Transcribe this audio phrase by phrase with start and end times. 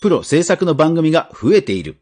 [0.00, 1.96] プロ制作の番組が増えている。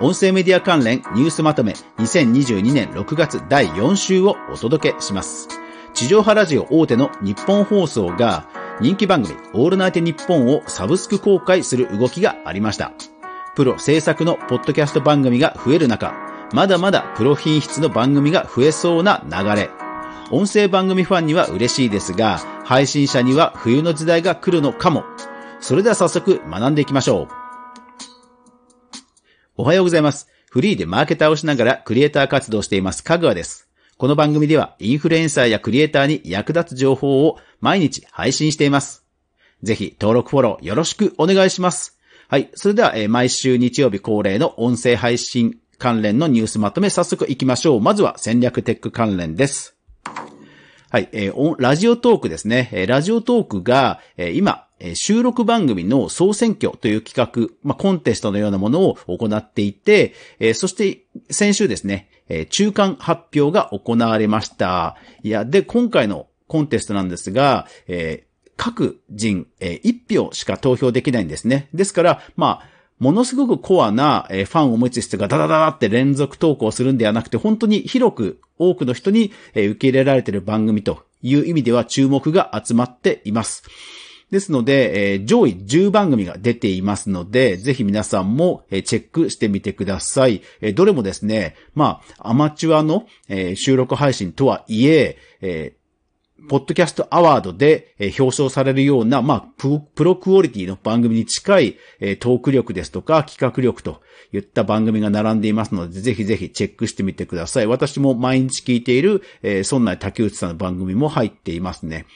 [0.00, 5.48] 音声メディア関連ニュースまとめ2022年6月第4週をお届けします。
[5.94, 8.46] 地上波ラジオ大手の日本放送が
[8.78, 12.92] 人気番組オールナイトニッポンをサブスク公開する動きがありました。
[13.56, 16.14] プロ制作のポッドキャスト番組が増える中、
[16.52, 19.70] まだまだプロ品質の番組が増えそうな流れ。
[20.30, 25.04] 音声番組ファンには嬉しいですが、配信者には冬の時代が来るのかも。
[25.60, 27.28] それでは早速学んでいきましょう。
[29.56, 30.26] おはようございます。
[30.50, 33.68] フリーでマーケターをしながらクリエイター活動しています、かぐわです。
[33.98, 39.04] この番組ではインフルエンサーやクリエイターに役立つ情報を毎日配信しています。
[39.62, 41.98] ぜひ登録フォローよろしくお願いします。
[42.28, 42.50] はい。
[42.54, 47.80] それでは、え毎週日曜日恒例の音声配信関連のニュースまとめ早速行きましょう。
[47.82, 49.76] まずは戦略テック関連です。
[50.88, 52.70] はい、えーラジオトークですね。
[52.72, 60.14] えラジオトークが、え今、収録番組の総選挙という企画、まあ、コンテストのようなものを行っていて、
[60.54, 62.08] そして先週ですね、
[62.50, 64.96] 中間発表が行われました。
[65.22, 67.66] いや、で、今回のコンテストなんですが、
[68.56, 71.68] 各人、え1票しか投票できないんですね。
[71.72, 83.62] ですから、まあ、ものすごくコアなファンを持つ人がダダダダって連続投稿するんではなくて、本当に広く多くの人に受け入れられている番組という意味では注目が集まっています。
[84.30, 90.42] ですので、えー上位10番組が出ていますので、ぜひ皆さんもえーチェックしてみてください。
[90.60, 95.80] えーどれもですね、まあ、アマチュアのえー収録配信とはいえ、えー
[96.48, 101.76] ポッドキャストアワードで表彰されるような、まあ、プロクオリティの番組に近い
[102.18, 104.00] トーク力ですとか企画力と
[104.32, 107.66] いった番組が並んでいますので、ぜひぜひチェックしてみてください。
[107.66, 112.06] 私も毎日聞いている、えー、そんな竹内さんの番組も入っていますね。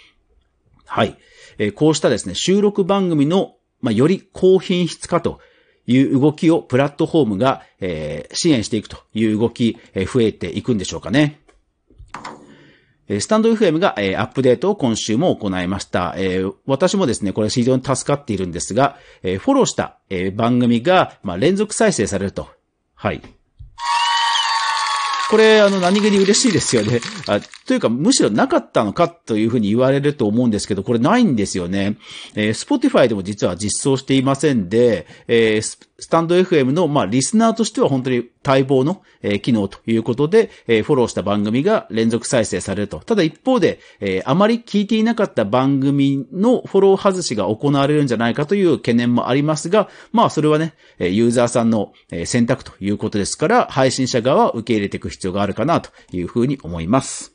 [0.87, 1.19] はい。
[1.59, 5.41] えーこうしたですね、収録番組の、まあ、より高品質化と
[5.87, 11.41] いう動きをプラットフォームが、えー支援していくという動き、えー増えていくんでしょうかね。
[13.21, 16.15] スタンド FM が、えアップデートを今週も行いました。
[16.17, 22.49] え私もですね、これ非常に助かっているんですが、えフォローした、え番組が、ま、連続再生されると。
[22.95, 23.21] はい。
[25.31, 27.01] これ、あの、何気に嬉しいですよね。
[27.27, 31.97] あというか、むしろなかったのかというふうに言われると思うんですけど、これないんですよね。
[32.35, 43.01] えー、Spotify でも実は実装していませんで、えースタンド FM の、まあ、リスナーとしては本当に待望の、え機能ということで、えフォローした番組が連続再生されると。
[43.01, 51.93] ただ一方で、えあまり聞いていなかった番組のフォロー外しが行われるんじゃないかという懸念もありますが、まあ、それはね、えユーザーさんの
[52.25, 57.35] 選択ということですから、配信者側は受け入れていく必要があるかなというふうに思います。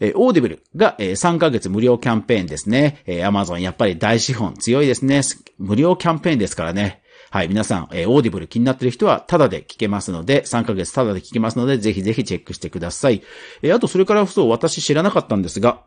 [0.00, 3.02] えオーディブルが、え3ヶ月無料キャンペーンですね。
[3.06, 5.20] え Amazon やっぱり大資本強いですね。
[5.58, 7.01] 無料キャンペーンですからね。
[7.32, 13.22] はい、皆さん、えーオーディブル気になってる人はタダで聞けますので、3ヶ月タダで聞けますので、ぜひぜひチェックしてください。
[13.62, 15.80] えーあと、それからそう、私知らなかったんですが、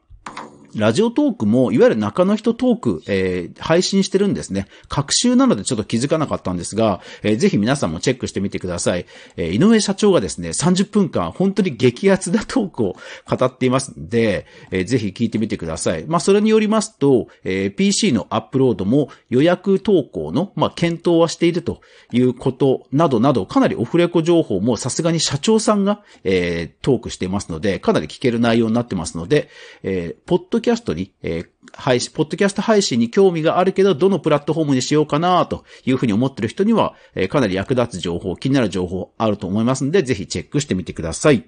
[0.75, 4.68] ラジオトークも、いわゆる中の人トーク、えー配信してるんですね。
[4.90, 9.06] 隔週なのでちょっと気づかなかったんですが、えーぜひ皆さんもチェックしてみてください。
[9.38, 12.96] えー井上社長がですね、30分間本当に激アツなトークを
[13.30, 16.06] 語っていますので、えーぜひ聞いてみてください。
[16.06, 21.80] まあ、それによりますと、えー PC のアップロードも予約投稿の、まあ、検討はしていると
[22.12, 29.50] いうことなどなど、かなりオフレコ情報もさすがに社長さんが、えートークしていますので、かなり聞ける内容になってますので、
[29.81, 41.48] えーポッドキャストに、えー配信、ポッドキャスト配信に興味があるけど、どのプラットフォームにしようかなというふうに思ってる人には、えーかなり役立つ情報、気になる情報あると思いますので、ぜひチェックしてみてください。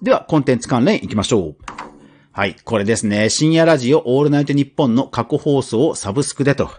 [0.00, 1.56] では、コンテンツ関連いきましょう。
[2.30, 3.30] はい、これですね。
[3.30, 6.70] 深夜ラジオオールナイトニッポンの過去放送をサブスクでと。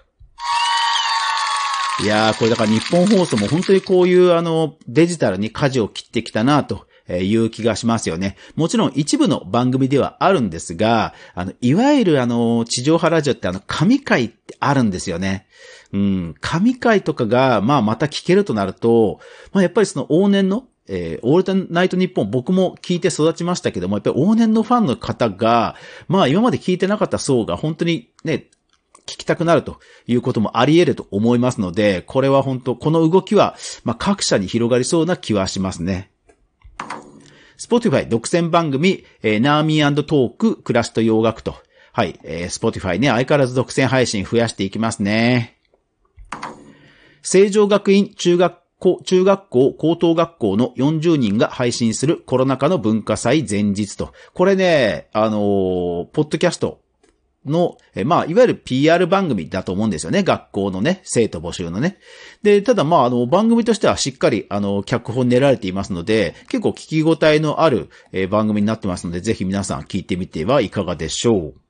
[2.02, 6.88] いやー、これだから日本放送も本当にこういうあの、デジタルに舵を切ってきたなと。
[7.10, 8.38] えーいう気がしますよね。
[8.56, 15.48] もちろん一部の番組ではあるんですが、あの、いわゆるあの、地上波ラジオってあの、神回ってあるんですよね。
[15.92, 19.20] うん、神回とかが、まあまた聞けるとなると、
[19.52, 25.76] まあやっぱりその往年の、えーオールナイトニッポン僕も聞いて育ちましたけども、やっぱり往年のファンの方が、
[26.08, 28.48] まあ今まで聞いてなかった層が本当にね、
[29.06, 36.12] 聞きたくなるということもあり得ると思いますので、これは本当、この動きは、まあ各社に広がりそうな気はしますね。
[37.70, 41.56] Spotify 独占番組、えー、ナーミートーク、暮らしと洋楽と。
[41.94, 45.60] はい、えー、Spotify ね、相変わらず独占配信増やしていきますね。
[47.22, 54.14] 成城学院中学校、中学校、高等学校の40人が配信するコロナ禍の文化祭前日と。
[54.34, 56.82] これね、あのーポッドキャスト
[57.46, 60.24] の、えまあ、いわゆる PR 番組だと思うんですよね。
[60.24, 61.98] 学校のね、生徒募集のね。
[62.44, 71.69] で、ただまあ、あの、番組としてはしっかり、あの、脚本練られていますので、結構聞き応えのある、え番組になってますので、ぜひ皆さん聞いてみてはいかがでしょう。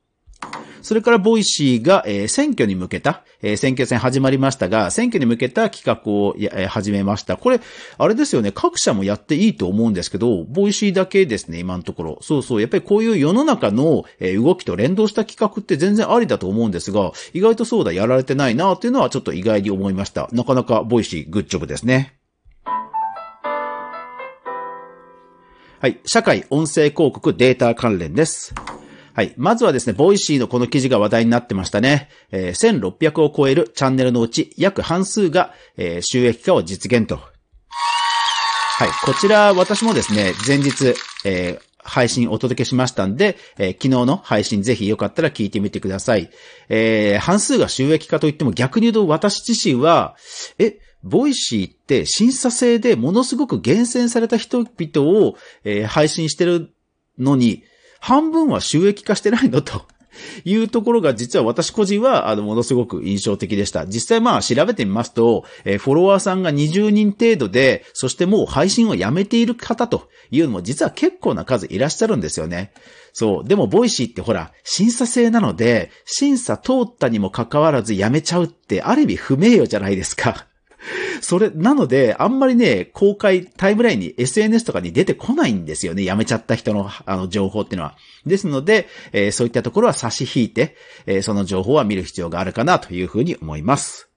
[0.81, 7.37] それからボイシーが、えー、選挙に向けた、えー、選挙戦始まりましたが、選挙に向けた企画を、えー、始めました。
[7.37, 7.61] これ、
[7.97, 12.19] あれですよね、各社もやっていいと思うんですけど、ボイシーだけですね、今のところ。
[12.21, 20.29] そうそう、やっぱりこういう世の中の、えー、動きと連動した企画って全然ありだと思うんですが、意外とそうだ、やられてないなっていうのはちょっと意外に思いました。
[20.31, 22.15] なかなかボイシー good job ですね。
[25.81, 25.97] はい。
[26.05, 28.53] 社会音声広告データ関連です。
[29.19, 29.33] はい。
[29.35, 32.07] まずはですね、ボイシーのこの記事が話題になってましたね。
[32.31, 37.17] えー、1600を超えるチャンネルのうち約半数が、えー、収益化を実現と。
[37.17, 38.89] はい。
[39.03, 40.95] こちら、私もですね、前日、
[41.25, 46.29] えー、配信お届けしましたんで、えー、昨日の配信ぜひよかったら聞いてみてください。
[46.69, 50.15] えー、半数が収益化といっても逆に言うと私自身は、
[50.59, 56.73] え、ボイシーって審査制でものすごく厳選された人々を、えー、配信してる
[57.17, 57.63] のに、
[57.99, 59.61] 半分は収益化してないの？
[59.61, 59.85] と。
[60.45, 63.85] いうところが実は私個人は、あの、ものすごく印象的でした。
[63.85, 72.71] 実際まあ調べてみますと、えー、フォロワーさんが20人程度で、そしてもう配信をやめている方というのも実は結構な数いらっしゃるんですよね。
[73.13, 73.47] そう。
[73.47, 80.48] でも、ボイシーってほら、審査制なので、審査通ったにもかかわらずやめちゃうって、ある意味不名誉じゃないですか。
[81.21, 86.03] それ、なので、あんまりね、公開、タイムラインに SNS とかに出てこないんですよね。
[86.03, 87.95] 辞めちゃった人の、あの、情報っていうのは。
[88.25, 90.75] ですので、えー、そういったところは差し引いて、
[91.05, 94.09] えー、その情報は見る必要があるかなというふうに思います。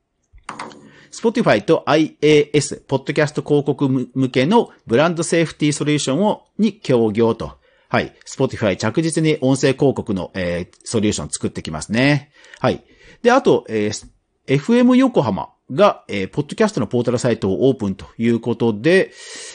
[1.12, 7.58] Spotify と IAS、ポッドキャスト広告向けのブランドセーフティーソリューションを、に協業と。
[7.88, 8.14] はい。
[8.26, 12.32] Spotify 着実に音声広告の、えー、ソリューション作ってきますね。
[12.58, 12.82] はい。
[13.22, 14.08] で、あと、えー、
[14.46, 19.12] FM 横浜が、えー、ポッドキャストのポータルサイトをオープンということで、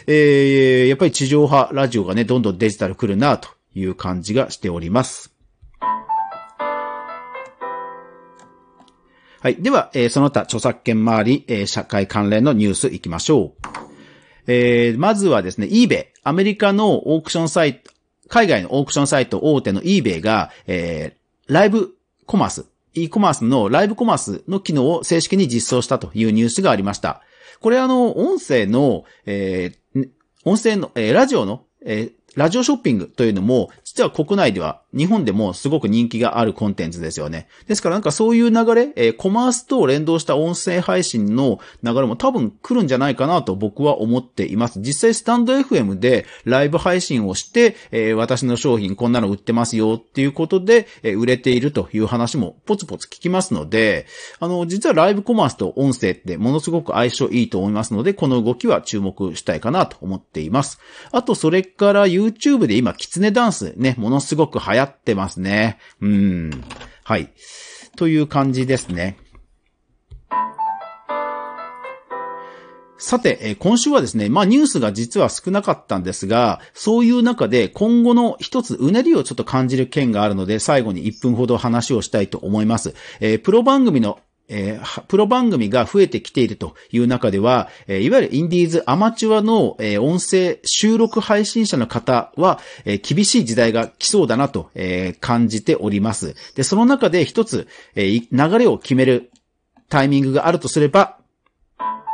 [0.08, 5.34] えー、やっぱり地上波ラジオがね、どんどんデジタル来るなという感じがしております。
[9.40, 9.56] はい。
[9.62, 13.68] では、えー、その他著作権周り、えー、社会関連のニュース行きましょう。
[14.48, 17.92] えー、まずはですね、eBay、アメリカのオークションサイト、
[18.30, 22.66] 海外のオークションサイト大手の eBay が、えー、ライブコマース、
[23.04, 27.22] e コマースのライブコマースの機能を正式に実装したというニュースがありました。
[27.60, 30.10] これあの、音声の、えー、
[30.46, 37.48] 音声の、えー、ラジオの、えー、ラジオショッピングというのも、実は国内では、日本でもすごく人気があるコンテンツですよね。
[37.68, 44.80] ですからなんかそういう流れ、えー、コマースと連動した音声配信の流れも多分来るんじゃないかなと僕は思っています。
[44.80, 54.06] 実際スタンド FM でライブ配信をして、えー、私の商品こんなの売ってますよっていうことで、えー、売れているという話もポツポツ聞きますので、
[54.40, 60.80] あの、実はライブコマースと音声ってものすごく相性いいと思いますので、この動きは注目したいかなと思っています。
[61.12, 65.78] あと、それから YouTube YouTube で今、キツネダンスね、ものすごく流行ってますね。
[66.02, 66.64] うん。
[67.04, 67.32] はい。
[67.96, 69.18] という感じですね。
[73.00, 82.96] さて、今週はですね、まあニュースが実は少なかったんですが、そういう中で今後の一つうねりをちょっと感じる件があるので、最後に1分ほど話をしたいと思います。
[83.20, 96.36] えー、プロ番組のえー、プロ番組が増えてきているという中では、えー、いわゆるインディーズアマチュアの、えー、音声収録配信者の方は、えー、厳しい時代が来そうだなと、えー、感じております。
[96.56, 99.32] で、その中で一つ、えー、流れを決める
[99.90, 101.18] タイミングがあるとすれば、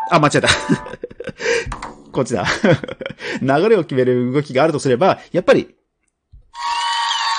[0.09, 0.47] あ、間違えた。
[2.11, 2.45] こっちだ。
[3.41, 5.75] 流れを決める動きがあるとすれば、やっぱり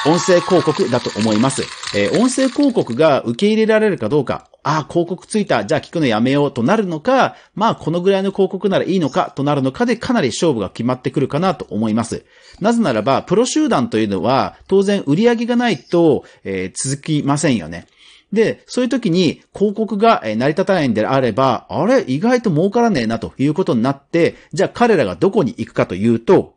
[0.06, 1.62] 音声広告だと思います。
[1.96, 12.24] えー、音声広告が受け入れられるかどうか、ああ、広告ついた、じゃあ聞くのやめようとなるのか、まあこのぐらいの広告ならいいのかとなるのかでかなり勝負が決まってくるかなと思います。
[12.60, 17.86] なぜならば、プロ集団というのは当然売り上げがないと、えー、続きませんよね。
[18.30, 26.54] で、そういう時に広告が成り立たないんであれば、あれ、意外と儲からねえなということになって、じゃあ彼らがどこに行くかというと、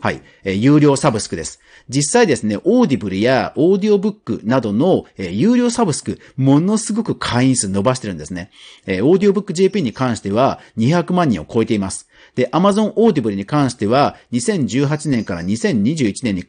[0.00, 1.60] はい、え有料サブスクです。
[1.88, 8.50] 実際ですね、オーディブルやオーディオブックなどの、えー、有料サブスク、ものすごく会員数伸ばしてるんですね。
[8.86, 12.08] えー、オーディオブック JP に関しては200万人を超えています。
[12.36, 16.44] で、Amazon オーディブルに関しては2018年から2021年に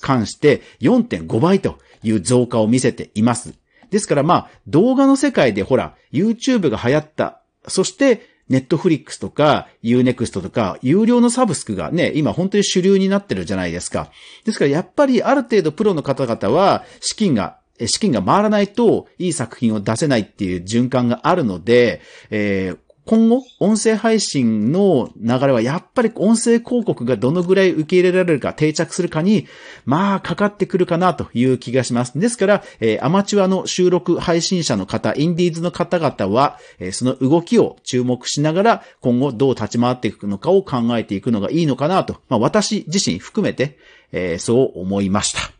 [0.00, 3.54] 関して4.5倍という増加を見せています。
[3.90, 7.42] ですからまあ、動画の世界でほら、YouTube が流行った。
[7.68, 14.10] そして、ネットフリックスとか、ユーネクストとか、有料のサブスクがね、今本当に主流になってるじゃないですか。
[14.44, 22.00] ですからやっぱりある程度プロの方々は資金が資金が回らないと、いい作品を出せないっていう循環があるので、
[22.30, 29.46] えー、今後、音声配信の流れはやっぱり音声広告がどのぐらい受け入れられるか定着するかに、
[29.84, 32.18] まあ、かかってくるかなという気がします。
[32.18, 43.78] ですから、えー、アマチュアの収録配信者の方、インディーズの方々は、えー、その動きを注目しながら、今後どう立ち回っていくのかを考えていくのがいいのかなと、まあ、私自身含めて、
[44.10, 45.52] えー、そう思いました。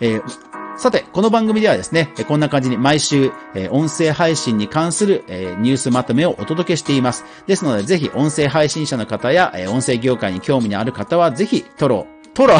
[0.00, 3.30] えーさて、この番組ではですね、こんな感じに毎週、
[3.70, 7.24] 音声配信に関するニュースまとめをお届けしています。
[7.46, 12.56] ですので、ぜひ音声配信者の方や、音声業界に興味のある方は、ぜひ、トロトロ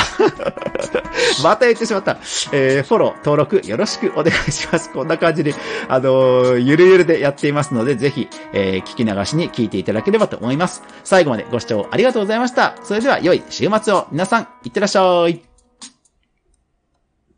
[1.42, 2.18] また言ってしまった。
[2.52, 4.90] えー、フォロー、登録よろしくお願いします。
[4.90, 5.52] こんな感じに、
[5.88, 10.84] あのー、ゆるゆるでやっていますので、ぜひ、えー、聞き流しに聞いていただければと思います。
[11.02, 12.76] 最後までご視聴ありがとうございました。
[12.84, 15.53] それでは良い週末を皆さん、いってらっしゃい。